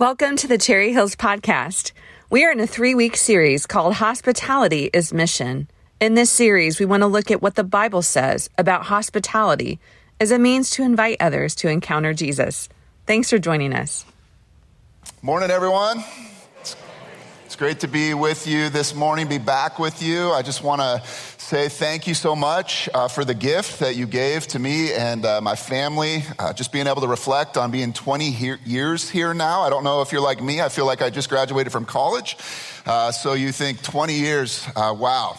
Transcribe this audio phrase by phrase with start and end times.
[0.00, 1.92] Welcome to the Cherry Hills Podcast.
[2.30, 5.68] We are in a three week series called Hospitality is Mission.
[6.00, 9.78] In this series, we want to look at what the Bible says about hospitality
[10.18, 12.70] as a means to invite others to encounter Jesus.
[13.06, 14.06] Thanks for joining us.
[15.20, 16.02] Morning, everyone.
[17.50, 20.30] It's great to be with you this morning, be back with you.
[20.30, 21.02] I just want to
[21.36, 25.24] say thank you so much uh, for the gift that you gave to me and
[25.24, 26.22] uh, my family.
[26.38, 29.62] Uh, just being able to reflect on being 20 he- years here now.
[29.62, 30.60] I don't know if you're like me.
[30.60, 32.36] I feel like I just graduated from college.
[32.86, 35.36] Uh, so you think 20 years, uh, wow.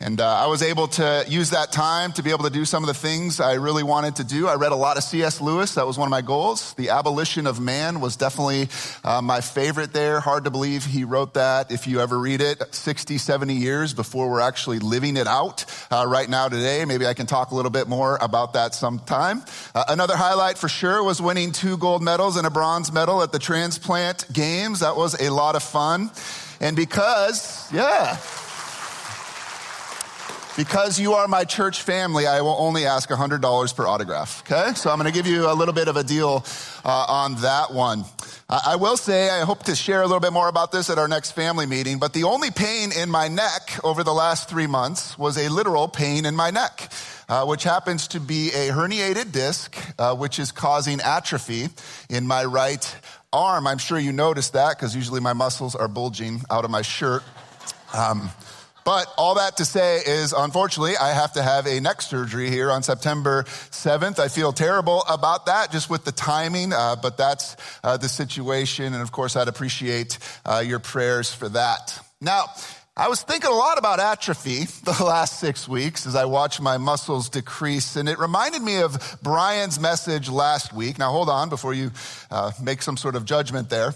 [0.00, 2.82] And uh, I was able to use that time to be able to do some
[2.82, 4.48] of the things I really wanted to do.
[4.48, 5.40] I read a lot of C.S.
[5.40, 5.74] Lewis.
[5.76, 6.74] That was one of my goals.
[6.74, 8.68] The Abolition of Man was definitely
[9.04, 10.20] uh, my favorite there.
[10.20, 11.70] Hard to believe he wrote that.
[11.70, 16.04] If you ever read it, 60, 70 years before we're actually living it out uh,
[16.06, 16.84] right now today.
[16.84, 19.42] Maybe I can talk a little bit more about that sometime.
[19.74, 23.32] Uh, another highlight for sure was winning two gold medals and a bronze medal at
[23.32, 24.80] the transplant games.
[24.80, 26.10] That was a lot of fun.
[26.60, 28.18] And because, yeah.
[30.56, 34.42] Because you are my church family, I will only ask $100 per autograph.
[34.42, 34.74] Okay?
[34.74, 36.44] So I'm going to give you a little bit of a deal
[36.84, 38.04] uh, on that one.
[38.48, 41.08] I will say, I hope to share a little bit more about this at our
[41.08, 45.18] next family meeting, but the only pain in my neck over the last three months
[45.18, 46.92] was a literal pain in my neck,
[47.28, 51.68] uh, which happens to be a herniated disc, uh, which is causing atrophy
[52.08, 52.96] in my right
[53.32, 53.66] arm.
[53.66, 57.24] I'm sure you noticed that because usually my muscles are bulging out of my shirt.
[57.94, 58.30] Um,
[58.84, 62.70] but all that to say is, unfortunately, I have to have a neck surgery here
[62.70, 64.18] on September 7th.
[64.18, 68.92] I feel terrible about that, just with the timing, uh, but that's uh, the situation.
[68.92, 71.98] And of course, I'd appreciate uh, your prayers for that.
[72.20, 72.46] Now,
[72.96, 76.78] I was thinking a lot about atrophy the last six weeks as I watched my
[76.78, 80.98] muscles decrease, and it reminded me of Brian's message last week.
[80.98, 81.90] Now, hold on before you
[82.30, 83.94] uh, make some sort of judgment there.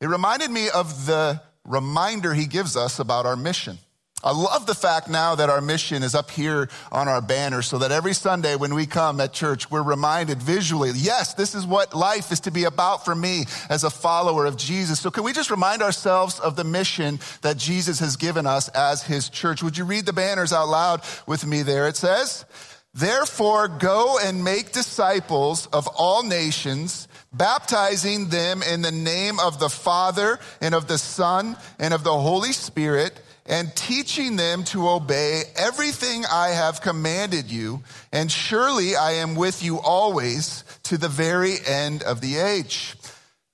[0.00, 3.78] It reminded me of the reminder he gives us about our mission.
[4.24, 7.76] I love the fact now that our mission is up here on our banner so
[7.78, 11.92] that every Sunday when we come at church, we're reminded visually, yes, this is what
[11.92, 14.98] life is to be about for me as a follower of Jesus.
[14.98, 19.02] So can we just remind ourselves of the mission that Jesus has given us as
[19.02, 19.62] his church?
[19.62, 21.86] Would you read the banners out loud with me there?
[21.86, 22.46] It says,
[22.94, 29.68] Therefore, go and make disciples of all nations, baptizing them in the name of the
[29.68, 35.42] Father and of the Son and of the Holy Spirit and teaching them to obey
[35.56, 37.82] everything I have commanded you.
[38.12, 42.96] And surely I am with you always to the very end of the age.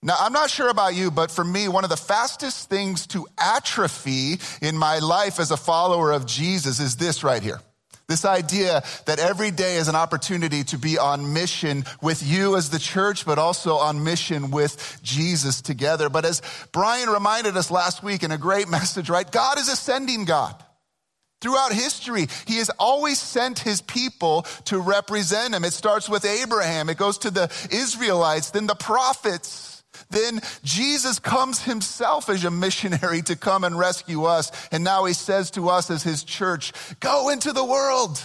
[0.02, 3.26] Now, I'm not sure about you, but for me, one of the fastest things to
[3.36, 7.60] atrophy in my life as a follower of Jesus is this right here.
[8.10, 12.68] This idea that every day is an opportunity to be on mission with you as
[12.68, 16.08] the church, but also on mission with Jesus together.
[16.08, 19.30] But as Brian reminded us last week in a great message, right?
[19.30, 20.56] God is a sending God.
[21.40, 25.64] Throughout history, he has always sent his people to represent him.
[25.64, 29.69] It starts with Abraham, it goes to the Israelites, then the prophets.
[30.10, 34.50] Then Jesus comes himself as a missionary to come and rescue us.
[34.72, 38.20] And now he says to us as his church, go into the world.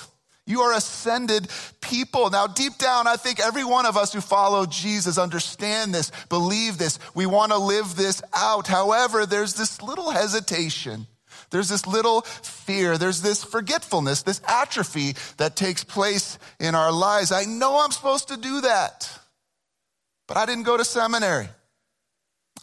[0.47, 1.47] You are ascended
[1.81, 2.29] people.
[2.29, 6.77] Now, deep down, I think every one of us who follow Jesus understand this, believe
[6.77, 6.99] this.
[7.15, 8.67] We want to live this out.
[8.67, 11.07] However, there's this little hesitation.
[11.49, 12.97] There's this little fear.
[12.97, 17.31] There's this forgetfulness, this atrophy that takes place in our lives.
[17.31, 19.09] I know I'm supposed to do that,
[20.27, 21.47] but I didn't go to seminary.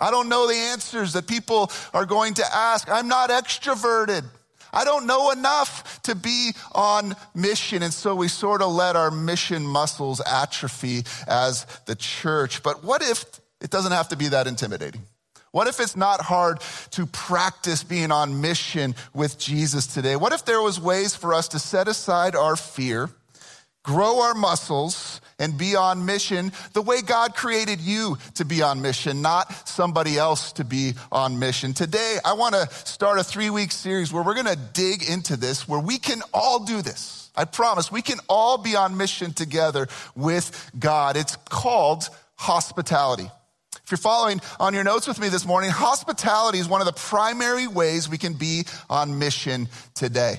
[0.03, 2.91] I don't know the answers that people are going to ask.
[2.91, 4.25] I'm not extroverted.
[4.73, 7.85] I don't know enough to be on mission.
[7.85, 12.65] And so we sort of let our mission muscles atrophy as the church.
[12.65, 13.25] But what if
[13.61, 15.03] it doesn't have to be that intimidating?
[15.53, 16.61] What if it's not hard
[16.93, 20.17] to practice being on mission with Jesus today?
[20.17, 23.09] What if there was ways for us to set aside our fear,
[23.85, 28.83] grow our muscles, and be on mission the way God created you to be on
[28.83, 31.75] mission, not somebody else to be on mission.
[31.75, 35.37] Today, I want to start a three week series where we're going to dig into
[35.37, 37.31] this, where we can all do this.
[37.35, 41.17] I promise we can all be on mission together with God.
[41.17, 43.31] It's called hospitality.
[43.85, 46.93] If you're following on your notes with me this morning, hospitality is one of the
[46.93, 50.37] primary ways we can be on mission today.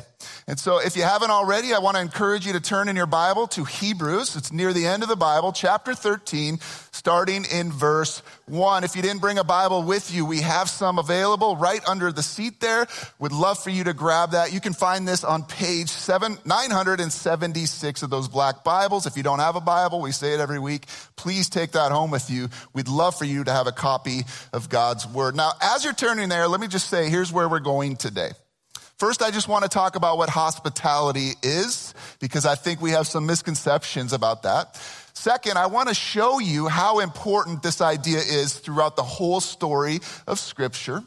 [0.48, 3.06] And so if you haven't already, I want to encourage you to turn in your
[3.06, 4.36] Bible to Hebrews.
[4.36, 6.60] It's near the end of the Bible, chapter 13,
[6.92, 8.84] starting in verse 1.
[8.84, 12.24] If you didn't bring a Bible with you, we have some available right under the
[12.24, 12.88] seat there.
[13.20, 14.54] Would love for you to grab that.
[14.54, 19.06] You can find this on page 7 976 of those black Bibles.
[19.06, 20.88] If you don't have a Bible, we say it every week.
[21.16, 22.50] Please take that home with you.
[22.74, 24.22] We'd love for you to have a copy
[24.52, 25.36] of God's word.
[25.36, 28.31] Now, as you're turning there, let me just say here's where we're going today.
[29.04, 33.06] First, I just want to talk about what hospitality is because I think we have
[33.06, 34.80] some misconceptions about that.
[35.12, 40.00] Second, I want to show you how important this idea is throughout the whole story
[40.26, 41.04] of Scripture.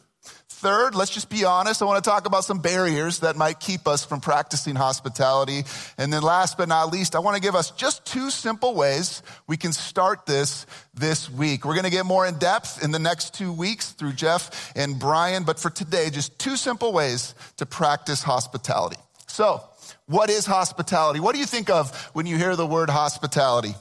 [0.67, 1.81] Third, let's just be honest.
[1.81, 5.63] I want to talk about some barriers that might keep us from practicing hospitality.
[5.97, 9.23] And then last but not least, I want to give us just two simple ways
[9.47, 11.65] we can start this this week.
[11.65, 14.99] We're going to get more in depth in the next two weeks through Jeff and
[14.99, 15.45] Brian.
[15.45, 18.97] But for today, just two simple ways to practice hospitality.
[19.29, 19.63] So
[20.07, 21.21] what is hospitality?
[21.21, 23.77] What do you think of when you hear the word hospitality?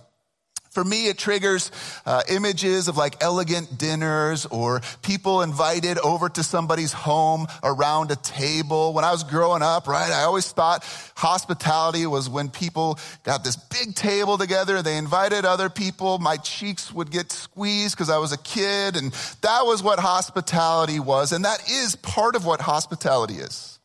[0.75, 1.71] For me, it triggers
[2.05, 8.17] uh, images of like elegant dinners or people invited over to somebody's home around a
[8.17, 8.93] table.
[8.93, 10.83] When I was growing up, right, I always thought
[11.15, 14.81] hospitality was when people got this big table together.
[14.81, 16.19] They invited other people.
[16.19, 18.97] My cheeks would get squeezed because I was a kid.
[18.97, 19.13] And
[19.43, 21.31] that was what hospitality was.
[21.31, 23.79] And that is part of what hospitality is.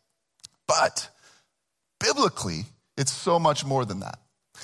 [0.66, 1.08] But
[2.00, 2.64] biblically,
[2.96, 4.18] it's so much more than that.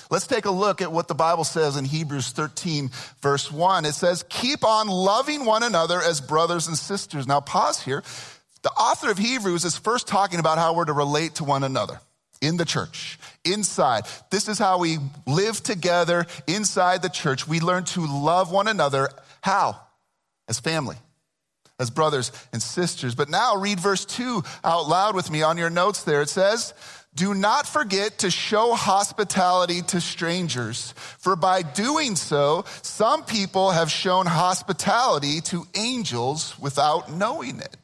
[0.09, 2.89] Let's take a look at what the Bible says in Hebrews 13,
[3.21, 3.85] verse 1.
[3.85, 7.27] It says, Keep on loving one another as brothers and sisters.
[7.27, 8.03] Now, pause here.
[8.63, 11.99] The author of Hebrews is first talking about how we're to relate to one another
[12.41, 14.03] in the church, inside.
[14.29, 17.47] This is how we live together inside the church.
[17.47, 19.09] We learn to love one another.
[19.41, 19.79] How?
[20.47, 20.97] As family
[21.79, 23.15] as brothers and sisters.
[23.15, 26.21] But now read verse 2 out loud with me on your notes there.
[26.21, 26.73] It says,
[27.17, 33.89] do not forget to show hospitality to strangers, for by doing so, some people have
[33.89, 37.75] shown hospitality to angels without knowing it.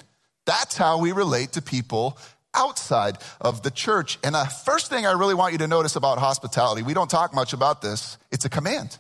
[0.46, 2.18] That's how we relate to people
[2.54, 4.20] outside of the church.
[4.24, 7.34] And the first thing I really want you to notice about hospitality, we don't talk
[7.34, 8.98] much about this, it's a command.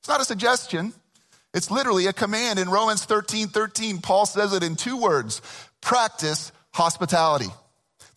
[0.00, 0.92] It's not a suggestion.
[1.52, 2.60] It's literally a command.
[2.60, 5.42] In Romans 13, 13, Paul says it in two words,
[5.80, 7.48] practice hospitality.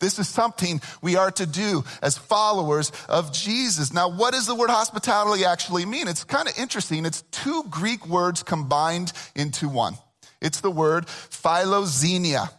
[0.00, 3.92] This is something we are to do as followers of Jesus.
[3.92, 6.08] Now, what does the word hospitality actually mean?
[6.08, 7.06] It's kind of interesting.
[7.06, 9.96] It's two Greek words combined into one.
[10.40, 12.50] It's the word philoxenia.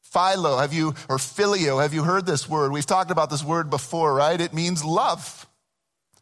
[0.00, 2.72] Philo, have you, or filio, have you heard this word?
[2.72, 4.40] We've talked about this word before, right?
[4.40, 5.46] It means love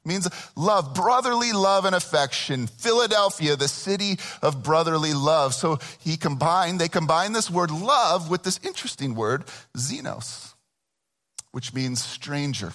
[0.08, 2.66] means love, brotherly love and affection.
[2.66, 5.55] Philadelphia, the city of brotherly love.
[5.55, 9.44] So he combined, they combined this word love with this interesting word,
[9.76, 10.55] xenos,
[11.52, 12.72] which means stranger.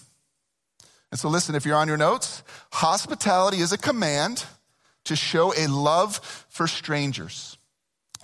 [1.11, 4.45] And so listen, if you're on your notes, hospitality is a command
[5.05, 6.17] to show a love
[6.49, 7.57] for strangers.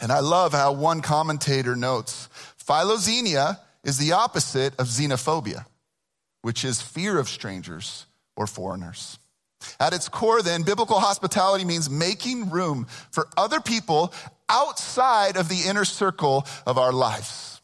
[0.02, 2.30] And I love how one commentator notes,
[2.66, 5.66] philoxenia is the opposite of xenophobia,
[6.42, 8.06] which is fear of strangers
[8.40, 9.20] or foreigners.
[9.80, 14.14] At its core, then, biblical hospitality means making room for other people
[14.48, 17.62] outside of the inner circle of our lives.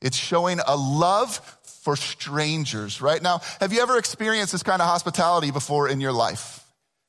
[0.00, 1.36] It's showing a love
[1.82, 3.22] for strangers, right?
[3.22, 6.60] Now, have you ever experienced this kind of hospitality before in your life?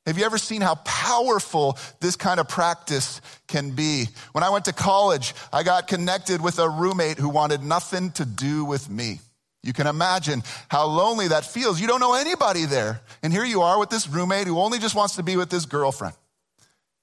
[0.04, 4.06] Have you ever seen how powerful this kind of practice can be?
[4.32, 8.24] When I went to college, I got connected with a roommate who wanted nothing to
[8.26, 9.20] do with me.
[9.66, 11.80] You can imagine how lonely that feels.
[11.80, 13.00] You don't know anybody there.
[13.22, 15.66] And here you are with this roommate who only just wants to be with his
[15.66, 16.14] girlfriend.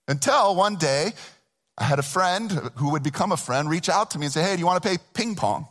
[0.07, 1.11] Until one day,
[1.77, 4.43] I had a friend who would become a friend reach out to me and say,
[4.43, 5.67] Hey, do you want to play ping pong?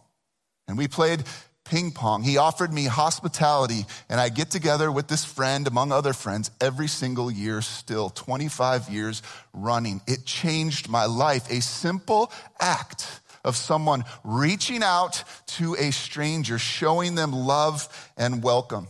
[0.68, 1.24] And we played
[1.64, 2.22] ping pong.
[2.22, 6.88] He offered me hospitality, and I get together with this friend, among other friends, every
[6.88, 9.22] single year, still 25 years
[9.52, 10.00] running.
[10.06, 11.50] It changed my life.
[11.50, 18.88] A simple act of someone reaching out to a stranger, showing them love and welcome.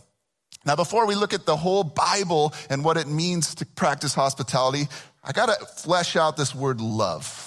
[0.65, 4.87] Now, before we look at the whole Bible and what it means to practice hospitality,
[5.23, 7.42] I got to flesh out this word love.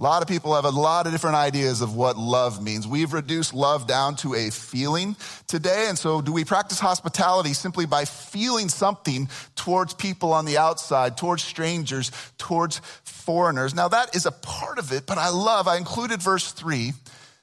[0.00, 2.86] A lot of people have a lot of different ideas of what love means.
[2.86, 5.16] We've reduced love down to a feeling
[5.48, 5.86] today.
[5.88, 11.16] And so do we practice hospitality simply by feeling something towards people on the outside,
[11.16, 13.74] towards strangers, towards foreigners?
[13.74, 16.92] Now that is a part of it, but I love, I included verse three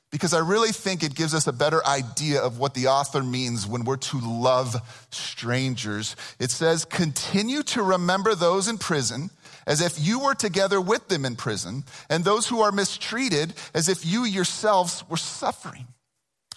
[0.09, 3.67] because I really think it gives us a better idea of what the author means
[3.67, 4.77] when we're to love
[5.11, 6.15] strangers.
[6.39, 9.29] It says, continue to remember those in prison
[9.67, 13.89] as if you were together with them in prison, and those who are mistreated as
[13.89, 15.87] if you yourselves were suffering.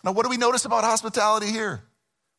[0.05, 1.83] Now, what do we notice about hospitality here?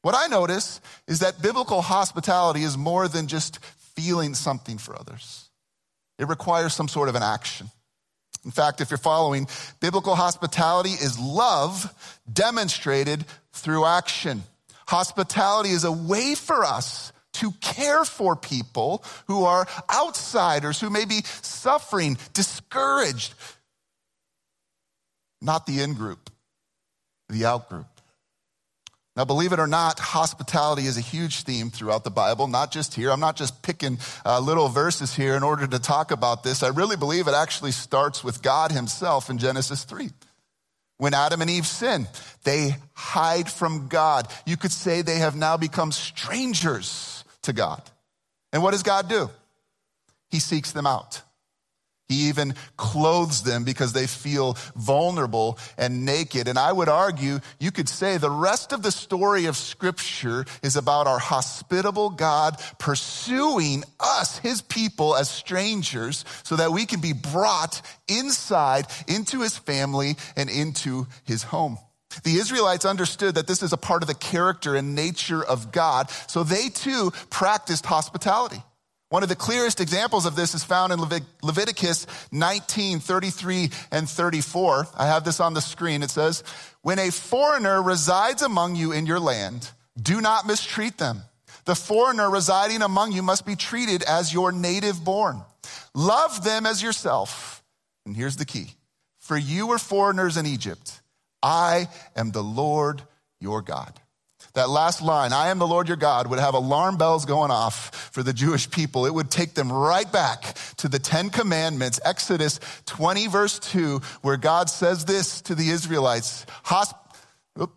[0.02, 3.60] What I notice is that biblical hospitality is more than just
[3.96, 5.50] feeling something for others.
[6.18, 7.70] It requires some sort of an action.
[8.46, 9.48] In fact, if you're following,
[9.82, 11.94] biblical hospitality is love
[12.32, 14.44] demonstrated through action.
[14.88, 21.06] Hospitality is a way for us to care for people who are outsiders, who may
[21.06, 23.34] be suffering, discouraged.
[25.42, 26.30] Not the in group,
[27.30, 27.86] the out group.
[29.16, 32.94] Now, believe it or not, hospitality is a huge theme throughout the Bible, not just
[32.94, 33.12] here.
[33.12, 36.64] I'm not just picking uh, little verses here in order to talk about this.
[36.64, 40.10] I really believe it actually starts with God Himself in Genesis 3.
[41.00, 42.08] When Adam and Eve sin,
[42.44, 44.28] they hide from God.
[44.46, 47.19] You could say they have now become strangers
[47.50, 47.82] to God.
[48.54, 49.30] And what does God do?
[50.30, 51.22] He seeks them out.
[52.08, 56.48] He even clothes them because they feel vulnerable and naked.
[56.48, 60.76] And I would argue, you could say the rest of the story of scripture is
[60.76, 67.14] about our hospitable God pursuing us, his people, as strangers so that we can be
[67.14, 71.78] brought inside into his family and into his home.
[72.24, 76.10] The Israelites understood that this is a part of the character and nature of God,
[76.28, 78.62] so they too practiced hospitality.
[79.10, 81.00] One of the clearest examples of this is found in
[81.42, 84.88] Leviticus 19, 33 and 34.
[84.98, 86.04] I have this on the screen.
[86.04, 86.44] It says,
[86.84, 91.24] when a foreigner resides among you in your land, do not mistreat them.
[91.66, 95.42] The foreigner residing among you must be treated as your native born.
[95.96, 97.64] Love them as yourself.
[98.06, 98.74] And here's the key.
[99.20, 101.02] For you were foreigners in Egypt.
[101.42, 103.02] I am the Lord
[103.40, 104.00] your God.
[104.54, 108.10] That last line, I am the Lord your God, would have alarm bells going off
[108.12, 109.06] for the Jewish people.
[109.06, 114.38] It would take them right back to the Ten Commandments, Exodus 20, verse 2, where
[114.38, 116.96] God says this to the Israelites Hosp-
[117.62, 117.72] Oop,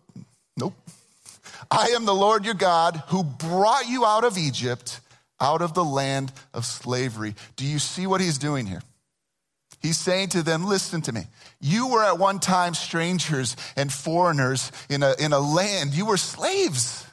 [0.57, 0.73] Nope.
[1.69, 4.99] I am the Lord your God who brought you out of Egypt,
[5.39, 7.35] out of the land of slavery.
[7.55, 8.81] Do you see what he's doing here?
[9.83, 11.23] He's saying to them, listen to me.
[11.59, 15.93] You were at one time strangers and foreigners in a, in a land.
[15.93, 17.05] You were slaves.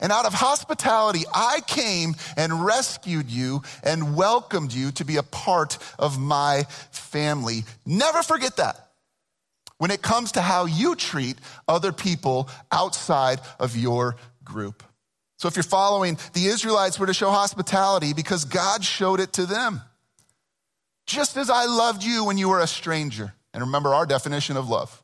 [0.00, 5.22] And out of hospitality, I came and rescued you and welcomed you to be a
[5.22, 7.62] part of my family.
[7.86, 8.88] Never forget that
[9.78, 11.36] when it comes to how you treat
[11.68, 14.82] other people outside of your group.
[15.38, 19.46] So if you're following, the Israelites were to show hospitality because God showed it to
[19.46, 19.82] them
[21.06, 23.34] just as I loved you when you were a stranger.
[23.54, 25.02] And remember our definition of love.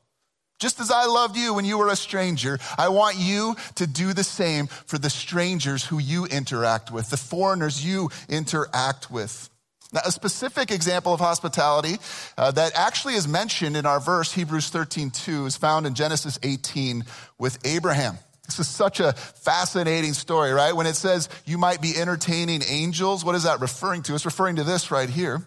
[0.58, 4.12] Just as I loved you when you were a stranger, I want you to do
[4.12, 9.50] the same for the strangers who you interact with, the foreigners you interact with.
[9.92, 11.96] Now, a specific example of hospitality
[12.36, 16.38] uh, that actually is mentioned in our verse, Hebrews 13, 2, is found in Genesis
[16.42, 17.04] 18
[17.38, 18.18] with Abraham.
[18.44, 20.74] This is such a fascinating story, right?
[20.74, 24.14] When it says you might be entertaining angels, what is that referring to?
[24.14, 25.46] It's referring to this right here.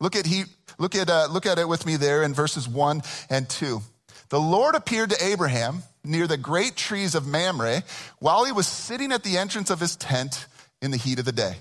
[0.00, 0.44] Look at, he,
[0.78, 3.80] look, at, uh, look at it with me there in verses 1 and 2.
[4.28, 7.82] The Lord appeared to Abraham near the great trees of Mamre
[8.18, 10.46] while he was sitting at the entrance of his tent
[10.80, 11.56] in the heat of the day.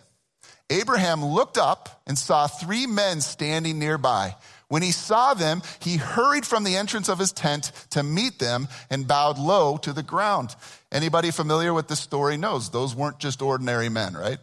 [0.69, 4.35] Abraham looked up and saw three men standing nearby.
[4.67, 8.67] When he saw them, he hurried from the entrance of his tent to meet them
[8.89, 10.55] and bowed low to the ground.
[10.91, 14.39] Anybody familiar with this story knows those weren't just ordinary men, right?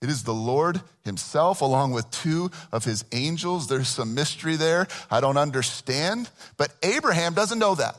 [0.00, 3.66] It is the Lord himself along with two of his angels.
[3.66, 4.86] There's some mystery there.
[5.10, 7.96] I don't understand, but Abraham doesn't know that.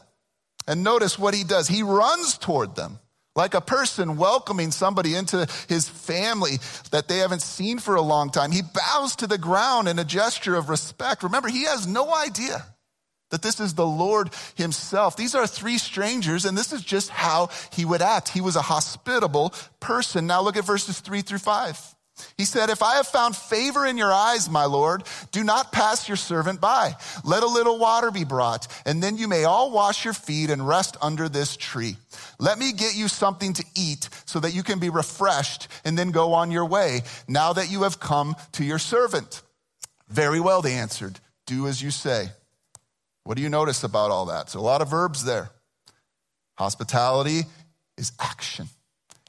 [0.67, 1.67] And notice what he does.
[1.67, 2.99] He runs toward them
[3.35, 6.59] like a person welcoming somebody into his family
[6.91, 8.51] that they haven't seen for a long time.
[8.51, 11.23] He bows to the ground in a gesture of respect.
[11.23, 12.65] Remember, he has no idea
[13.29, 15.15] that this is the Lord himself.
[15.15, 18.29] These are three strangers, and this is just how he would act.
[18.29, 20.27] He was a hospitable person.
[20.27, 21.79] Now look at verses three through five.
[22.37, 26.07] He said, If I have found favor in your eyes, my Lord, do not pass
[26.07, 26.95] your servant by.
[27.23, 30.67] Let a little water be brought, and then you may all wash your feet and
[30.67, 31.97] rest under this tree.
[32.39, 36.11] Let me get you something to eat so that you can be refreshed and then
[36.11, 39.41] go on your way now that you have come to your servant.
[40.09, 41.19] Very well, they answered.
[41.45, 42.29] Do as you say.
[43.29, 44.49] What do you notice about all that?
[44.49, 45.51] So, a lot of verbs there.
[46.57, 47.41] Hospitality
[47.95, 48.69] is action,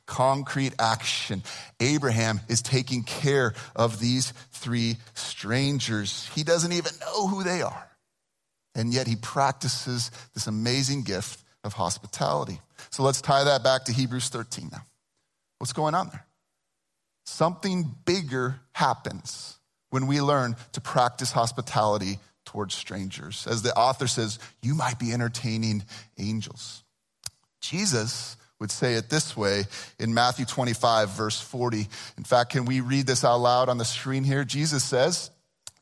[0.07, 1.43] concrete action.
[1.81, 6.31] Abraham is taking care of these three strangers.
[6.35, 7.91] He doesn't even know who they are.
[8.75, 12.59] And yet he practices this amazing gift of hospitality.
[12.89, 14.81] So let's tie that back to Hebrews 13 now.
[15.59, 16.25] What's going on there?
[17.27, 19.59] Something bigger happens
[19.91, 22.19] when we learn to practice hospitality
[22.51, 23.47] towards strangers.
[23.49, 25.85] As the author says, you might be entertaining
[26.19, 26.83] angels.
[27.61, 29.67] Jesus would say it this way
[30.01, 31.87] in Matthew 25, verse 40.
[32.19, 34.45] In fact, can we read this out loud on the screen here?
[34.45, 35.31] Jesus says,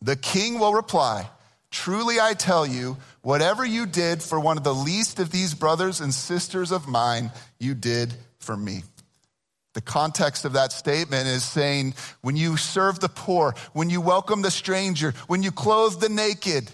[0.02, 1.30] The king will reply,
[1.70, 6.02] Truly I tell you, whatever you did for one of the least of these brothers
[6.02, 8.82] and sisters of mine, you did for me.
[9.78, 14.42] The context of that statement is saying when you serve the poor, when you welcome
[14.42, 16.68] the stranger, when you clothe the naked,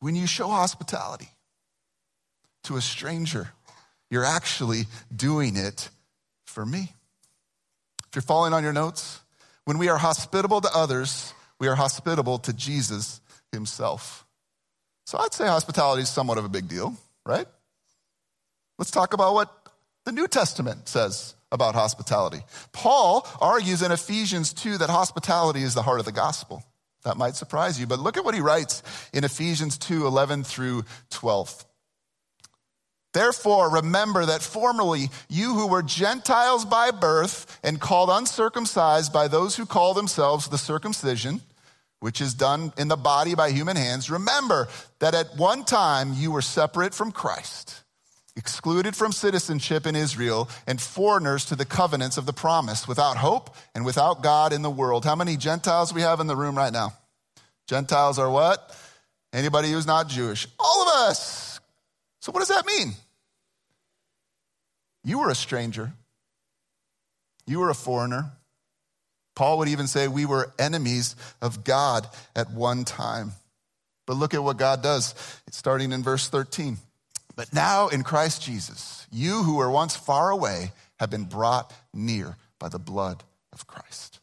[0.00, 1.28] when you show hospitality
[2.64, 3.50] to a stranger,
[4.10, 5.90] you're actually doing it
[6.46, 6.90] for me.
[8.08, 9.20] If you're following on your notes,
[9.66, 13.20] when we are hospitable to others, we are hospitable to Jesus
[13.52, 14.24] himself.
[15.04, 16.96] So I'd say hospitality is somewhat of a big deal,
[17.26, 17.46] right?
[18.78, 19.54] Let's talk about what
[20.06, 22.40] the New Testament says about hospitality.
[22.72, 26.62] Paul argues in Ephesians 2 that hospitality is the heart of the gospel.
[27.04, 30.84] That might surprise you, but look at what he writes in Ephesians 2 11 through
[31.10, 31.64] 12.
[33.14, 39.56] Therefore, remember that formerly you who were Gentiles by birth and called uncircumcised by those
[39.56, 41.40] who call themselves the circumcision,
[42.00, 46.30] which is done in the body by human hands, remember that at one time you
[46.30, 47.82] were separate from Christ
[48.38, 53.54] excluded from citizenship in Israel, and foreigners to the covenants of the promise, without hope
[53.74, 55.04] and without God in the world.
[55.04, 56.94] How many Gentiles we have in the room right now?
[57.66, 58.74] Gentiles are what?
[59.32, 60.46] Anybody who's not Jewish.
[60.58, 61.60] All of us.
[62.20, 62.92] So, what does that mean?
[65.04, 65.92] You were a stranger,
[67.46, 68.30] you were a foreigner.
[69.34, 73.30] Paul would even say we were enemies of God at one time.
[74.04, 75.14] But look at what God does,
[75.50, 76.76] starting in verse 13.
[77.38, 82.36] But now in Christ Jesus, you who were once far away have been brought near
[82.58, 84.18] by the blood of Christ.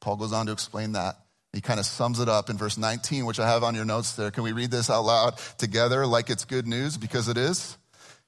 [0.00, 1.18] Paul goes on to explain that.
[1.52, 4.14] He kind of sums it up in verse 19, which I have on your notes
[4.14, 4.30] there.
[4.30, 6.96] Can we read this out loud together like it's good news?
[6.96, 7.76] Because it is.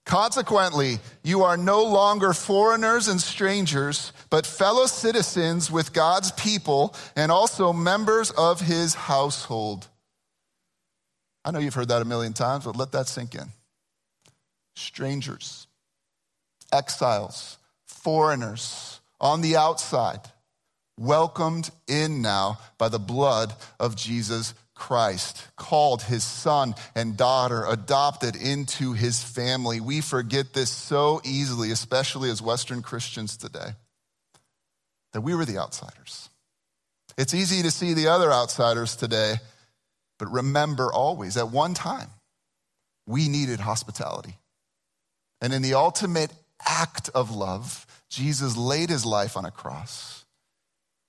[0.04, 7.32] Consequently, you are no longer foreigners and strangers, but fellow citizens with God's people and
[7.32, 9.88] also members of his household
[11.46, 13.48] I know you've heard that a million times, but let that sink in.
[14.74, 15.68] Strangers,
[16.72, 20.20] exiles, foreigners on the outside,
[20.98, 28.34] welcomed in now by the blood of Jesus Christ, called his son and daughter, adopted
[28.34, 29.80] into his family.
[29.80, 33.70] We forget this so easily, especially as Western Christians today,
[35.12, 36.28] that we were the outsiders.
[37.16, 39.36] It's easy to see the other outsiders today
[40.18, 42.10] but remember always, at one time,
[43.06, 44.38] we needed hospitality.
[45.40, 46.32] And in the ultimate
[46.66, 50.24] act of love, Jesus laid his life on a cross.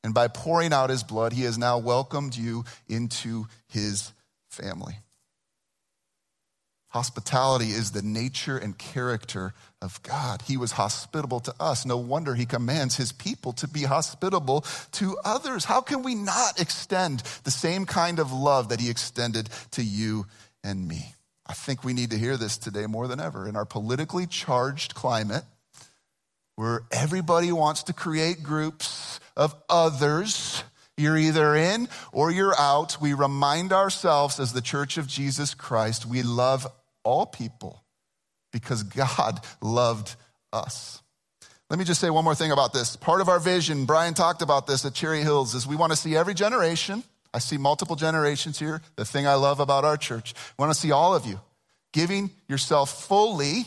[0.03, 4.11] And by pouring out his blood, he has now welcomed you into his
[4.49, 4.99] family.
[6.89, 10.41] Hospitality is the nature and character of God.
[10.43, 11.85] He was hospitable to us.
[11.85, 14.61] No wonder he commands his people to be hospitable
[14.93, 15.65] to others.
[15.65, 20.27] How can we not extend the same kind of love that he extended to you
[20.63, 21.13] and me?
[21.45, 23.47] I think we need to hear this today more than ever.
[23.47, 25.43] In our politically charged climate,
[26.55, 30.63] where everybody wants to create groups of others,
[30.97, 32.99] you're either in or you're out.
[32.99, 36.67] We remind ourselves as the church of Jesus Christ, we love
[37.03, 37.83] all people
[38.51, 40.15] because God loved
[40.51, 41.01] us.
[41.69, 42.95] Let me just say one more thing about this.
[42.95, 45.97] Part of our vision, Brian talked about this at Cherry Hills, is we want to
[45.97, 47.03] see every generation.
[47.33, 48.81] I see multiple generations here.
[48.95, 51.39] The thing I love about our church, we want to see all of you
[51.93, 53.65] giving yourself fully,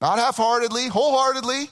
[0.00, 1.70] not half heartedly, wholeheartedly,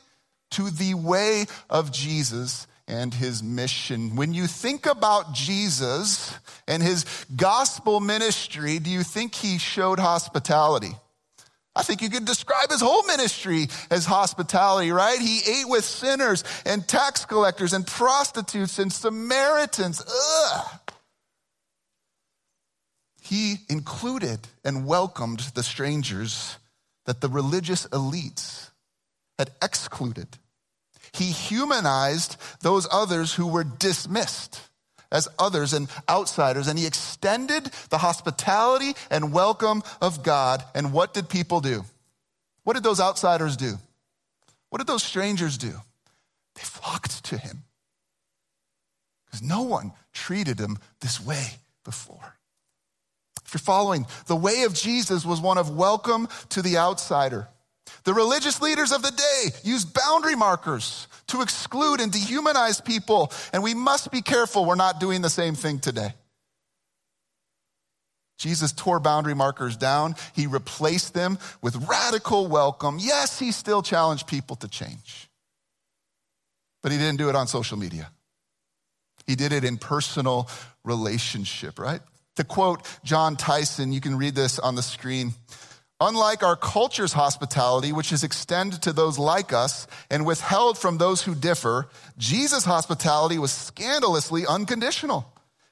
[0.52, 4.16] to the way of Jesus and his mission.
[4.16, 7.04] When you think about Jesus and his
[7.36, 10.90] gospel ministry, do you think he showed hospitality?
[11.76, 15.20] I think you could describe his whole ministry as hospitality, right?
[15.20, 20.02] He ate with sinners and tax collectors and prostitutes and Samaritans.
[20.02, 20.80] Ugh.
[23.22, 26.56] He included and welcomed the strangers
[27.06, 28.70] that the religious elites
[29.38, 30.26] had excluded.
[31.12, 34.60] He humanized those others who were dismissed
[35.12, 40.62] as others and outsiders, and he extended the hospitality and welcome of God.
[40.74, 41.84] And what did people do?
[42.62, 43.74] What did those outsiders do?
[44.68, 45.72] What did those strangers do?
[46.54, 47.64] They flocked to him
[49.26, 51.46] because no one treated him this way
[51.84, 52.36] before.
[53.44, 57.48] If you're following, the way of Jesus was one of welcome to the outsider.
[58.04, 63.62] The religious leaders of the day used boundary markers to exclude and dehumanize people, and
[63.62, 66.14] we must be careful we're not doing the same thing today.
[68.38, 70.14] Jesus tore boundary markers down.
[70.34, 72.96] He replaced them with radical welcome.
[72.98, 75.28] Yes, he still challenged people to change,
[76.82, 78.10] but he didn't do it on social media.
[79.26, 80.48] He did it in personal
[80.84, 82.00] relationship, right?
[82.36, 85.34] To quote Jon Tyson, you can read this on the screen.
[86.02, 91.22] Unlike our culture's hospitality, which is extended to those like us and withheld from those
[91.22, 95.30] who differ, Jesus' hospitality was scandalously unconditional.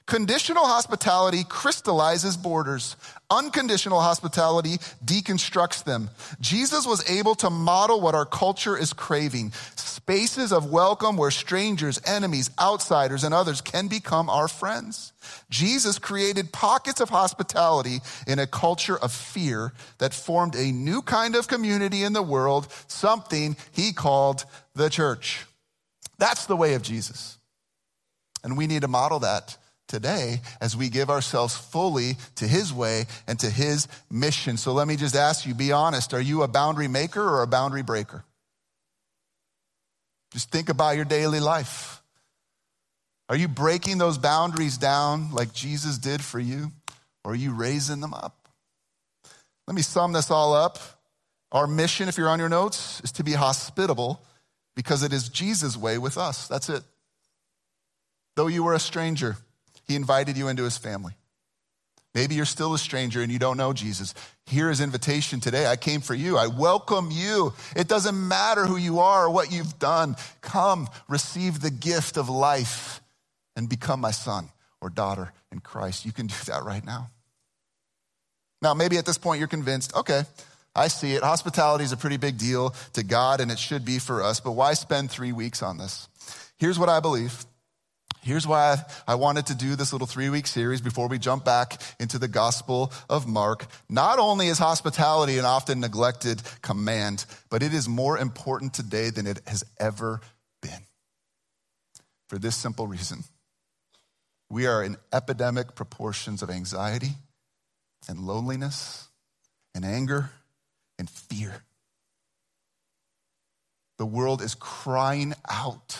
[0.09, 2.97] Conditional hospitality crystallizes borders.
[3.29, 6.09] Unconditional hospitality deconstructs them.
[6.41, 12.01] Jesus was able to model what our culture is craving spaces of welcome where strangers,
[12.07, 15.13] enemies, outsiders, and others can become our friends.
[15.51, 21.37] Jesus created pockets of hospitality in a culture of fear that formed a new kind
[21.37, 25.45] of community in the world, something he called the church.
[26.17, 27.37] That's the way of Jesus.
[28.43, 33.07] And we need to model that today as we give ourselves fully to his way
[33.27, 34.57] and to his mission.
[34.57, 36.15] So let me just ask you, be honest.
[36.15, 38.25] Are you a boundary maker or a boundary breaker?
[40.33, 42.03] Just think about your daily life.
[43.29, 46.71] Are you breaking those boundaries down like Jesus did for you?
[47.25, 48.49] Or are you raising them up?
[49.67, 50.79] Let me sum this all up.
[51.53, 54.23] Our mission, if you're on your notes, is to be hospitable
[54.77, 56.47] because it is Jesus' way with us.
[56.47, 56.83] That's it.
[58.37, 59.37] Though you were a stranger,
[59.89, 61.15] he invited you into his family.
[62.15, 64.15] Maybe you're still a stranger and you don't know Jesus.
[64.47, 65.67] Hear his invitation today.
[65.67, 66.37] I came for you.
[66.37, 67.53] I welcome you.
[67.77, 70.17] It doesn't matter who you are or what you've done.
[70.41, 73.01] Come, receive the gift of life
[73.57, 74.49] and become my son
[74.81, 76.07] or daughter in Christ.
[76.07, 77.09] You can do that right now.
[78.61, 80.23] Now, maybe at this point you're convinced, okay,
[80.75, 81.23] I see it.
[81.23, 84.53] Hospitality is a pretty big deal to God and it should be for us, but
[84.53, 86.09] why spend three weeks on this?
[86.59, 87.45] Here's what I believe
[88.23, 88.77] Here's why
[89.07, 92.29] I wanted to do this little three week series before we jump back into the
[92.29, 93.67] Gospel of Mark.
[93.89, 99.27] Not only is hospitality an often neglected command, but it is more important today than
[99.27, 100.21] it has ever
[100.61, 100.83] been.
[102.29, 103.25] For this simple reason
[104.51, 107.13] we are in epidemic proportions of anxiety
[108.09, 109.09] and loneliness
[109.75, 110.31] and anger
[110.99, 111.63] and fear.
[113.99, 115.99] The world is crying out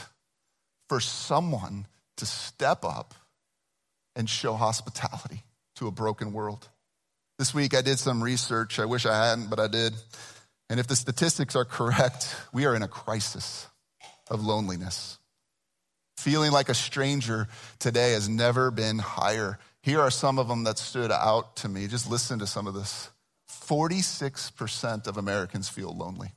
[0.89, 1.87] for someone
[2.19, 3.15] to step up
[4.15, 5.43] and show hospitality
[5.77, 6.69] to a broken world.
[7.39, 8.79] This week I did some research.
[8.79, 9.95] I wish I hadn't, but I did.
[10.69, 13.67] And if the statistics are correct, we are in a crisis
[14.31, 15.19] of loneliness.
[16.17, 17.47] Feeling like a stranger
[17.79, 19.59] today has never been higher.
[19.83, 21.87] Here are some of them that stood out to me.
[21.87, 23.09] Just listen to some of this.
[23.49, 26.33] 46% of Americans feel lonely.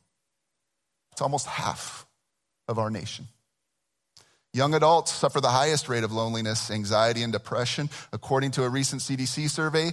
[1.11, 2.05] It's almost half
[2.67, 3.27] of our nation.
[4.53, 7.89] Young adults suffer the highest rate of loneliness, anxiety, and depression.
[8.11, 9.91] According to a recent CDC survey,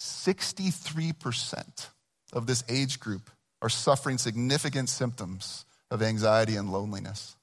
[0.00, 1.88] 63%
[2.32, 7.36] of this age group are suffering significant symptoms of anxiety and loneliness.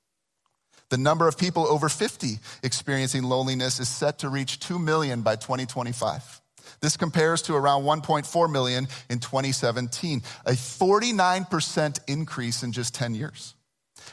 [0.89, 5.35] The number of people over 50 experiencing loneliness is set to reach 2 million by
[5.35, 6.41] 2025.
[6.81, 13.53] This compares to around 1.4 million in 2017, a 49% increase in just 10 years.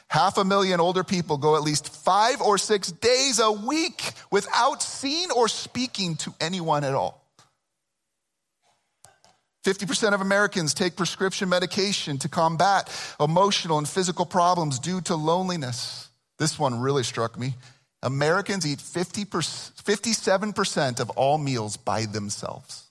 [0.09, 4.83] Half a million older people go at least five or six days a week without
[4.83, 7.25] seeing or speaking to anyone at all.
[9.65, 16.11] 50% of Americans take prescription medication to combat emotional and physical problems due to loneliness.
[16.39, 17.55] This one really struck me.
[18.03, 22.91] Americans eat 50 57% of all meals by themselves.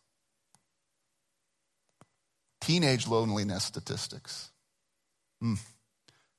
[2.60, 4.50] Teenage loneliness statistics.
[5.44, 5.60] Mm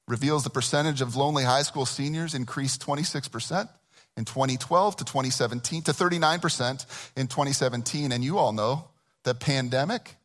[0.07, 3.69] reveals the percentage of lonely high school seniors increased 26%
[4.17, 6.87] in 2012 to 2017 to 39%
[7.17, 8.13] in 2017.
[8.13, 8.85] And you all know
[9.25, 10.17] that pandemic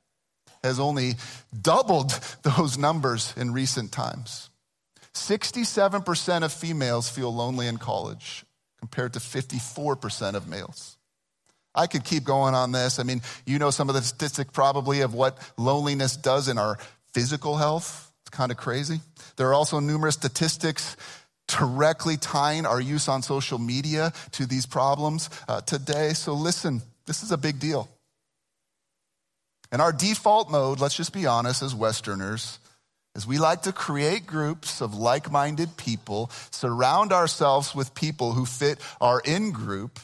[0.63, 1.13] has only
[1.59, 2.11] doubled
[2.43, 4.49] those numbers in recent times.
[5.13, 8.45] 67% of females feel lonely in college
[8.79, 10.97] compared to 54% of males.
[11.73, 12.99] I could keep going on this.
[12.99, 16.77] I mean, you know some of the statistics probably of what loneliness does in our
[17.13, 19.01] physical health it's kind of crazy.
[19.37, 20.95] There are also numerous statistics
[21.47, 26.13] directly tying our use on social media to these problems uh, today.
[26.13, 27.89] So listen, this is a big deal.
[29.71, 32.59] And our default mode, let's just be honest as Westerners,
[33.15, 38.45] is we like to create groups of like minded people, surround ourselves with people who
[38.45, 39.99] fit our in group,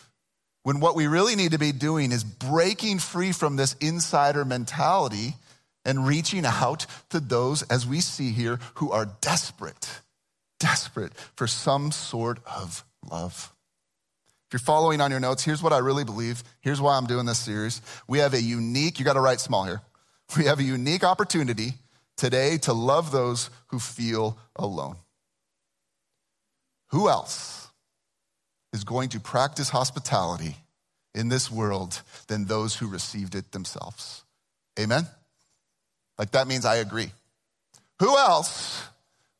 [0.63, 5.35] when what we really need to be doing is breaking free from this insider mentality
[5.85, 10.01] and reaching out to those, as we see here, who are desperate,
[10.59, 13.53] desperate for some sort of love.
[14.47, 16.43] If you're following on your notes, here's what I really believe.
[16.61, 17.81] Here's why I'm doing this series.
[18.07, 19.81] We have a unique, you got to write small here.
[20.37, 21.73] We have a unique opportunity
[22.17, 24.95] today to love those who feel alone.
[26.89, 27.67] Who else
[28.73, 30.55] is going to practice hospitality
[31.13, 34.23] in this world than those who received it themselves?
[34.79, 35.07] Amen?
[36.17, 37.11] Like that means I agree.
[37.99, 38.83] Who else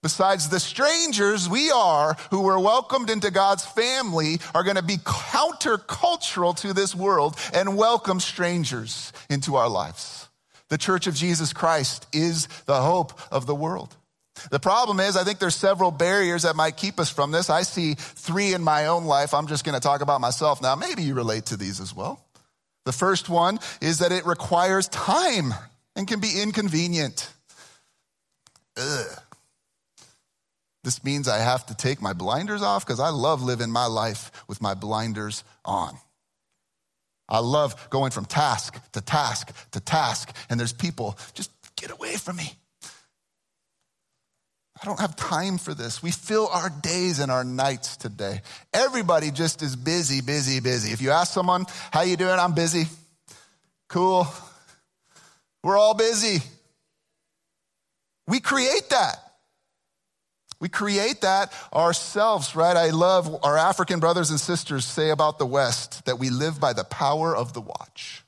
[0.02, 4.98] besides the strangers we are who were welcomed into God's family are going to be
[4.98, 10.28] countercultural to this world and welcome strangers into our lives?
[10.70, 13.96] The church of Jesus Christ is the hope of the world.
[14.52, 17.50] The problem is, I think there's several barriers that might keep us from this.
[17.50, 19.34] I see three in my own life.
[19.34, 20.76] I'm just going to talk about myself now.
[20.76, 22.20] Maybe you relate to these as well.
[22.84, 25.54] The first one is that it requires time
[25.96, 27.30] and can be inconvenient.
[28.78, 29.20] Ugh.
[30.84, 34.32] This means I have to take my blinders off because I love living my life
[34.48, 35.98] with my blinders on.
[37.28, 42.16] I love going from task to task to task, and there's people, just get away
[42.18, 42.54] from me.
[44.80, 46.04] I don't have time for this.
[46.04, 48.42] We fill our days and our nights today.
[48.74, 50.92] Everybody just is busy, busy, busy.
[50.92, 52.38] If you ask someone, how you doing?
[52.38, 52.86] I'm busy.
[53.88, 54.28] Cool.
[55.66, 56.44] We're all busy.
[58.28, 59.16] We create that.
[60.60, 62.78] We create that ourselves, right?
[62.78, 66.74] I love our African brothers and sisters say about the West that we live by
[66.74, 68.24] the power of the watch.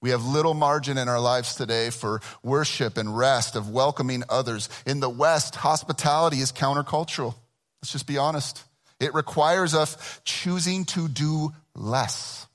[0.00, 4.68] We have little margin in our lives today for worship and rest, of welcoming others.
[4.86, 7.34] In the West, hospitality is countercultural.
[7.82, 8.62] Let's just be honest.
[9.00, 12.46] It requires us choosing to do less.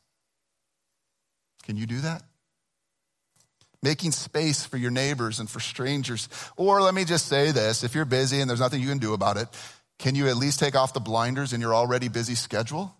[1.63, 2.23] Can you do that?
[3.83, 6.29] Making space for your neighbors and for strangers.
[6.57, 9.13] Or let me just say this if you're busy and there's nothing you can do
[9.13, 9.47] about it,
[9.99, 12.95] can you at least take off the blinders in your already busy schedule?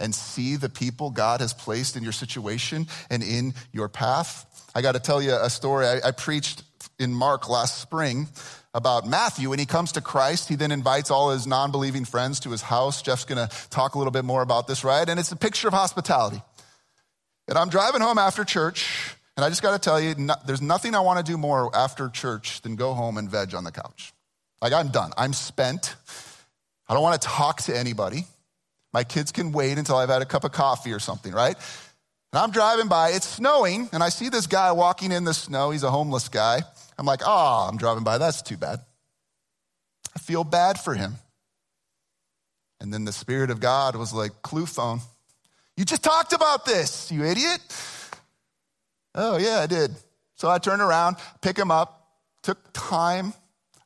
[0.00, 4.46] and see the people God has placed in your situation and in your path.
[4.74, 5.86] I got to tell you a story.
[5.86, 6.62] I, I, preached
[6.98, 8.28] in Mark last spring
[8.74, 9.50] about Matthew.
[9.50, 12.62] When he comes to Christ, he then invites all his non believing friends to his
[12.62, 13.02] house.
[13.02, 15.08] Jeff's going to talk a little bit more about this, right?
[15.08, 16.40] And it's a picture of hospitality.
[17.48, 20.60] And I'm driving home after church, and I just got to tell you, no, there's
[20.60, 23.70] nothing I want to do more after church than go home and veg on the
[23.70, 24.12] couch.
[24.60, 25.12] Like, I'm done.
[25.16, 25.94] I'm spent.
[26.88, 28.26] I don't want to talk to anybody.
[28.92, 31.54] My kids can wait until I've had a cup of coffee or something, right?
[32.32, 35.70] And I'm driving by, it's snowing, and I see this guy walking in the snow.
[35.70, 36.62] He's a homeless guy.
[36.98, 38.80] I'm like, oh, I'm driving by, that's too bad.
[40.16, 41.14] I feel bad for him.
[42.80, 44.98] And then the Spirit of God was like, clue phone.
[45.76, 47.60] You just talked about this, you idiot.
[49.20, 49.94] Oh, yeah, I did.
[50.36, 52.08] So I turned around, pick him up,
[52.42, 53.32] took time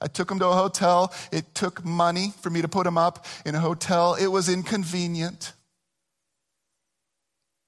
[0.02, 1.14] I took him to a hotel.
[1.30, 4.14] It took money for me to put him up in a hotel.
[4.14, 5.52] It was inconvenient.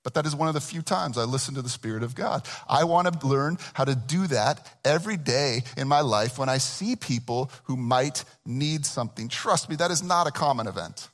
[0.02, 2.46] But that is one of the few times I listen to the Spirit of God.
[2.68, 6.58] I want to learn how to do that every day in my life when I
[6.58, 9.28] see people who might need something.
[9.28, 11.08] Trust me, that is not a common event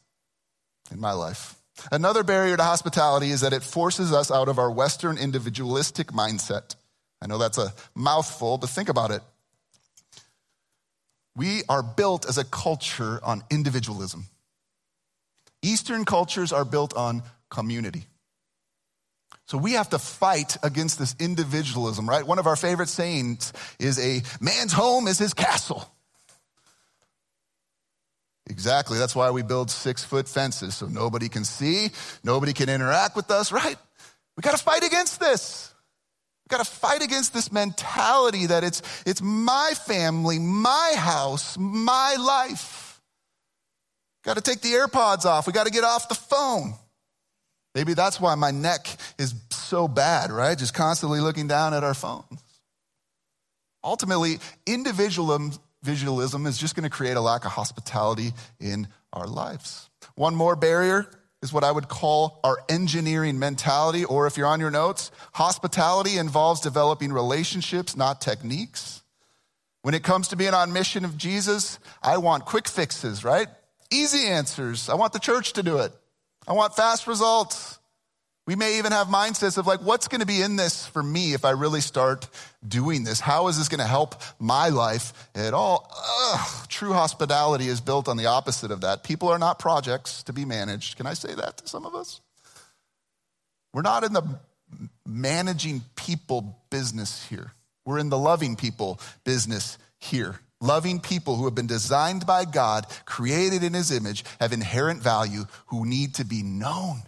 [0.91, 1.55] in my life.
[1.91, 6.77] Another barrier to hospitality is that it forces us out of our Western individualistic mindset.
[7.23, 9.23] I know that's a mouthful, but think about it.
[11.37, 14.27] We are built as a culture on individualism.
[15.63, 18.07] Eastern cultures are built on community.
[19.47, 22.25] So we have to fight against this individualism, right?
[22.25, 25.91] One of our favorite sayings is a man's home is his castle.
[28.51, 28.99] Exactly.
[28.99, 31.91] That's why we build six foot fences so nobody can see,
[32.25, 33.77] nobody can interact with us, right?
[34.37, 35.73] We got to fight against this
[36.45, 42.17] We got to fight against this mentality that it's, it's my family, my house, my
[42.19, 43.01] life.
[44.25, 45.47] Got to take the AirPods off.
[45.47, 46.75] We got to get off the phone.
[47.77, 50.59] Maybe that's why my neck is so bad, right?
[50.59, 52.43] Just constantly looking down at our phones.
[53.85, 55.53] Ultimately, individualism
[55.87, 59.89] is just going to create a lack of hospitality in our lives.
[60.15, 61.11] One more barrier
[61.43, 66.19] is what I would call our engineering mentality, or if you're on your notes, hospitality
[66.19, 69.03] involves developing relationships, not techniques.
[69.83, 73.49] When it comes to being on mission of Jesus, I want quick fixes, right?
[73.91, 74.91] Easy answers.
[74.91, 75.93] I want the church to do it.
[76.47, 77.80] I want fast results.
[78.47, 81.35] We may even have mindsets of like, what's going to be in this for me
[81.35, 82.27] if I really start
[82.67, 83.21] doing this?
[83.21, 85.89] How is this going to help my life at all?
[86.33, 89.05] Ugh, true hospitality is built on the opposite of that.
[89.05, 90.97] People are not projects to be managed.
[90.97, 92.21] Can I say that to some of us?
[93.73, 94.23] We're not in the
[95.07, 97.53] managing people business here.
[97.85, 100.41] We're in the loving people business here.
[100.61, 105.45] Loving people who have been designed by God, created in his image, have inherent value,
[105.67, 107.03] who need to be known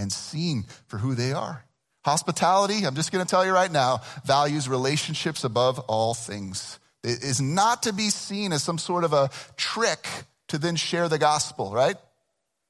[0.00, 1.64] and seen for who they are.
[2.04, 6.78] Hospitality, I'm just going to tell you right now, values relationships above all things.
[7.04, 10.08] It is not to be seen as some sort of a trick
[10.48, 11.96] to then share the gospel, right?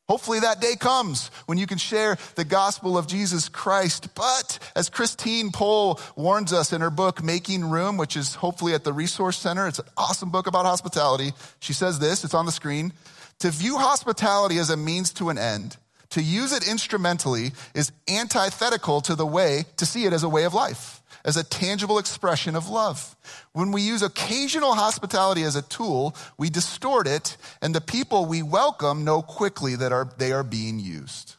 [0.09, 4.13] Hopefully that day comes when you can share the gospel of Jesus Christ.
[4.17, 8.83] But as Christine Pohl warns us in her book, Making Room, which is hopefully at
[8.83, 11.31] the Resource Center, it's an awesome book about hospitality.
[11.61, 12.93] She says this, it's on the screen.
[13.39, 15.77] To view hospitality as a means to an end,
[16.11, 20.45] to use it instrumentally is antithetical to the way, to see it as a way
[20.45, 23.17] of life as a tangible expression of love.
[23.53, 28.43] When we use occasional hospitality as a tool, we distort it, and the people we
[28.43, 31.37] welcome know quickly that are, they are being used.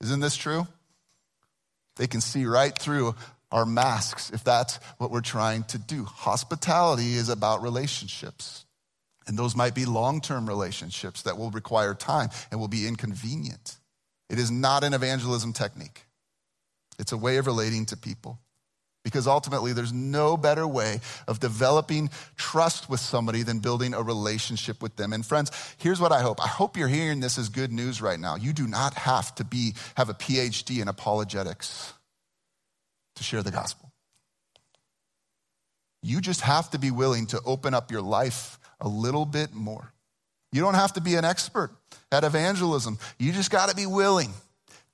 [0.00, 0.66] Isn't this true?
[1.96, 3.14] They can see right through
[3.52, 6.04] our masks if that's what we're trying to do.
[6.04, 8.63] Hospitality is about relationships.
[9.26, 13.76] And those might be long term relationships that will require time and will be inconvenient.
[14.28, 16.06] It is not an evangelism technique,
[16.98, 18.38] it's a way of relating to people.
[19.04, 24.80] Because ultimately, there's no better way of developing trust with somebody than building a relationship
[24.80, 25.12] with them.
[25.12, 26.42] And friends, here's what I hope.
[26.42, 28.36] I hope you're hearing this as good news right now.
[28.36, 31.92] You do not have to be, have a PhD in apologetics
[33.16, 33.92] to share the gospel.
[36.02, 39.92] You just have to be willing to open up your life a little bit more.
[40.52, 41.72] You don't have to be an expert
[42.12, 42.98] at evangelism.
[43.18, 44.32] You just got to be willing,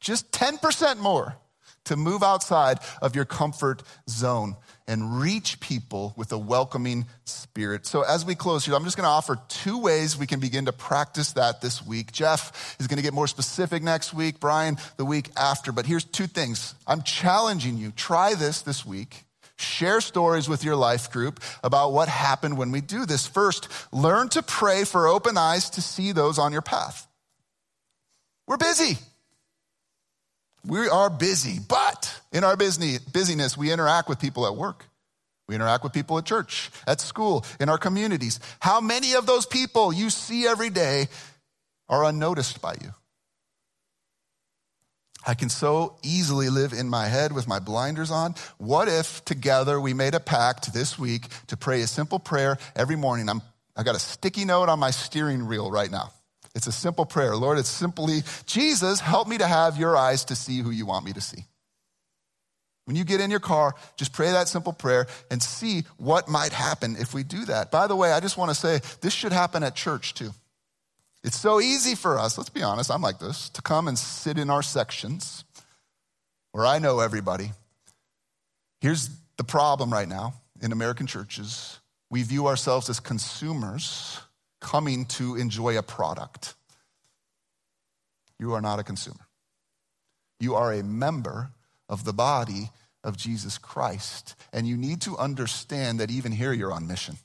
[0.01, 1.37] just 10% more
[1.85, 7.87] to move outside of your comfort zone and reach people with a welcoming spirit.
[7.87, 10.67] So, as we close here, I'm just going to offer two ways we can begin
[10.67, 12.13] to practice that this week.
[12.13, 15.73] Jeff is going to get more specific next week, Brian the week after.
[15.73, 19.25] But here's two things I'm challenging you try this this week.
[19.61, 23.27] Share stories with your life group about what happened when we do this.
[23.27, 27.07] First, learn to pray for open eyes to see those on your path.
[28.47, 28.99] We're busy.
[30.67, 34.85] We are busy, but in our busyness, we interact with people at work.
[35.49, 38.41] We interact with people at church, at school, in our communities.
[38.61, 41.09] How many of those people you see every day
[41.89, 42.95] are unnoticed by you?
[45.27, 48.35] I can so easily live in my head with my blinders on.
[48.59, 52.97] What if together we made a pact this week to pray a simple prayer every
[52.97, 53.29] morning?
[53.29, 53.43] I'm,
[53.77, 56.11] I got a sticky note on my steering wheel right now.
[56.55, 57.37] It's a simple prayer.
[57.37, 61.05] Lord, it's simply, Jesus, help me to have your eyes to see who you want
[61.05, 61.45] me to see.
[62.87, 66.53] When you get in your car, just pray that simple prayer and see what might
[66.53, 67.71] happen if we do that.
[67.71, 70.31] By the way, I just want to say this should happen at church too.
[71.23, 74.39] It's so easy for us, let's be honest, I'm like this, to come and sit
[74.39, 75.45] in our sections
[76.53, 77.53] where I know everybody.
[78.81, 81.79] Here's the problem right now in American churches
[82.11, 84.19] we view ourselves as consumers
[84.61, 86.55] coming to enjoy a product.
[88.39, 89.29] You are not a consumer.
[90.41, 91.51] You are a member
[91.89, 92.71] of the body
[93.05, 94.35] of Jesus Christ.
[94.53, 97.17] And you need to understand that even here you're on mission.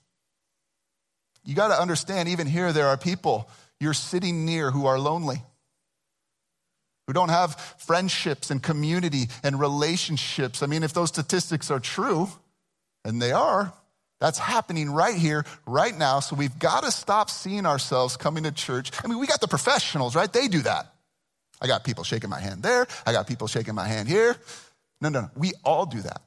[1.43, 5.41] You got to understand, even here, there are people you're sitting near who are lonely,
[7.07, 10.63] who don't have friendships and community and relationships.
[10.63, 12.29] I mean, if those statistics are true,
[13.03, 13.71] and they are,
[14.19, 16.19] that's happening right here, right now.
[16.19, 18.91] So we've got to stop seeing ourselves coming to church.
[19.03, 20.31] I mean, we got the professionals, right?
[20.31, 20.91] They do that.
[21.61, 22.87] I got people shaking my hand there.
[23.05, 24.35] I got people shaking my hand here.
[25.01, 25.29] No, no, no.
[25.35, 26.21] We all do that.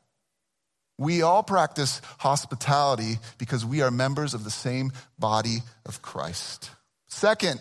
[0.98, 6.70] We all practice hospitality because we are members of the same body of Christ.
[7.09, 7.61] Second,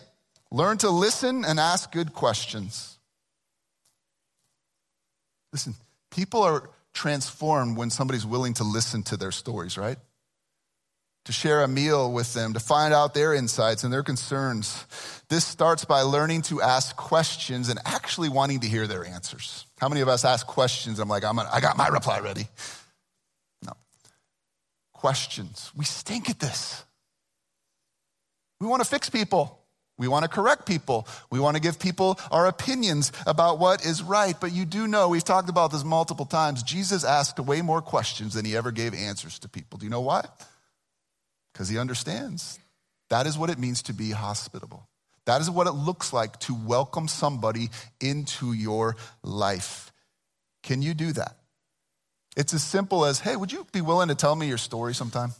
[0.51, 2.97] learn to listen and ask good questions.
[5.51, 5.73] Listen,
[6.11, 9.97] people are transformed when somebody's willing to listen to their stories, right?
[11.27, 14.85] to share a meal with them, to find out their insights and their concerns.
[15.27, 19.65] This starts by learning to ask questions and actually wanting to hear their answers.
[19.77, 20.99] How many of us ask questions?
[20.99, 22.47] I'm like, I'm gonna, I got my reply ready.
[23.61, 23.73] No.
[24.93, 25.69] Questions.
[25.75, 26.85] We stink at this.
[28.59, 29.59] We want to fix people.
[29.99, 31.07] We want to correct people.
[31.31, 34.35] We want to give people our opinions about what is right.
[34.39, 38.35] But you do know, we've talked about this multiple times, Jesus asked way more questions
[38.35, 39.79] than he ever gave answers to people.
[39.79, 40.25] Do you know why?
[41.57, 42.59] because he understands.
[43.09, 44.87] That is what it means to be hospitable.
[45.25, 49.91] That is what it looks like to welcome somebody into your life.
[50.61, 51.35] Can you do that?
[52.35, 55.31] It's as simple as hey, would you be willing to tell me your story sometime?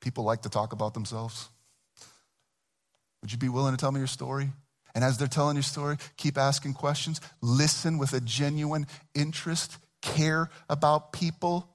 [0.00, 1.48] People like to talk about themselves.
[3.22, 4.50] Would you be willing to tell me your story?
[4.94, 10.50] And as they're telling your story, keep asking questions, listen with a genuine interest, care
[10.68, 11.68] about people,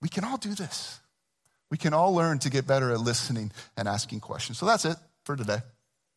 [0.00, 0.98] we can all do this.
[1.70, 4.58] We can all learn to get better at listening and asking questions.
[4.58, 5.58] So that's it for today.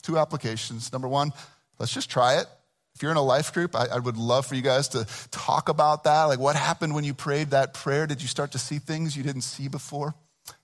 [0.02, 0.92] Two applications.
[0.92, 1.32] Number one,
[1.80, 2.48] let's just try it.
[2.96, 5.68] If you're in a life group, I, I, would love for you guys to talk
[5.70, 6.26] about that.
[6.26, 8.06] Like, what happened when you prayed that prayer?
[8.06, 10.14] Did you start to see things you didn't see before?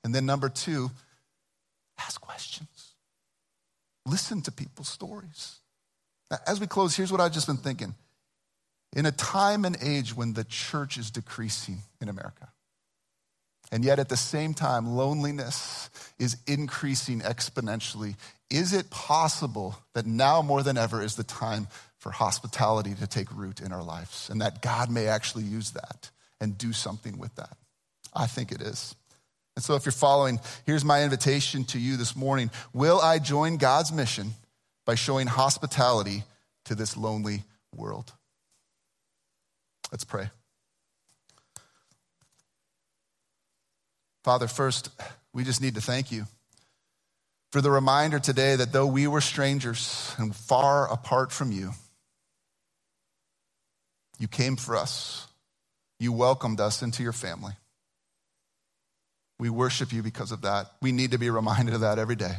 [0.04, 0.92] And then, number two,
[2.00, 2.94] ask questions.
[4.06, 5.60] Listen to people's stories.
[6.32, 7.96] Now, as we close, here's what I've just been thinking.
[8.96, 12.50] In a time and age when the church is decreasing in America,
[13.72, 18.16] and yet at the same time, loneliness is increasing exponentially.
[18.50, 21.68] Is it possible that now more than ever is the time
[22.00, 26.10] for hospitality to take root in our lives and that God may actually use that
[26.42, 27.56] and do something with that?
[28.16, 28.96] I think it is.
[29.60, 32.50] And so, if you're following, here's my invitation to you this morning.
[32.72, 34.32] Will I join God's mission
[34.86, 36.24] by showing hospitality
[36.64, 37.44] to this lonely
[37.76, 38.14] world?
[39.92, 40.30] Let's pray.
[44.24, 44.92] Father, first,
[45.34, 46.24] we just need to thank you
[47.52, 51.72] for the reminder today that though we were strangers and far apart from you,
[54.20, 55.28] you came for us.
[56.00, 57.56] You welcomed us into your family.
[59.40, 60.72] We worship you because of that.
[60.82, 62.36] We need to be reminded of that every day.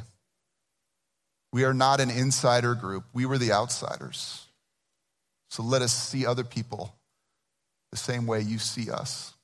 [1.53, 4.47] We are not an insider group, we were the outsiders.
[5.49, 6.95] So let us see other people
[7.91, 9.35] the same way you see us.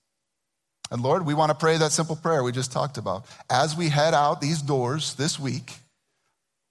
[0.93, 3.27] And Lord, we want to pray that simple prayer we just talked about.
[3.51, 5.73] As we head out these doors this week,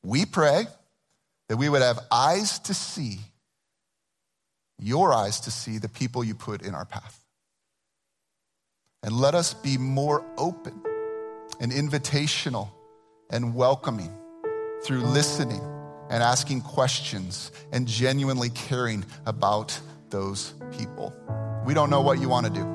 [0.04, 0.68] we pray
[1.50, 3.20] that we would have eyes to see,
[4.80, 7.25] your eyes to see the people you put in our path.
[9.06, 10.82] And let us be more open
[11.60, 12.72] and invitational
[13.30, 14.12] and welcoming
[14.84, 15.62] through listening
[16.10, 19.80] and asking questions and genuinely caring about
[20.10, 21.14] those people.
[21.68, 22.66] We don't know what you want to do.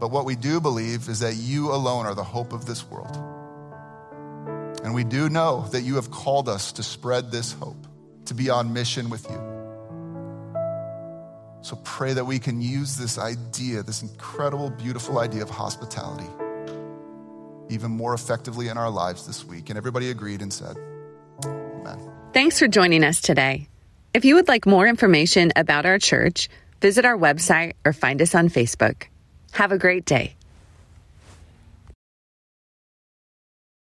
[0.00, 3.14] But what we do believe is that you alone are the hope of this world.
[4.82, 7.86] And we do know that you have called us to spread this hope,
[8.24, 9.49] to be on mission with you.
[11.62, 16.28] So pray that we can use this idea, this incredible, beautiful idea of hospitality,
[17.68, 19.68] even more effectively in our lives this week.
[19.68, 20.76] And everybody agreed and said,
[21.44, 21.98] Amen.
[22.32, 23.68] Thanks for joining us today.
[24.14, 26.48] If you would like more information about our church,
[26.80, 29.04] visit our website or find us on Facebook.
[29.52, 30.34] Have a great day.